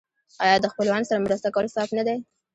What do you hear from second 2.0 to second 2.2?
دی؟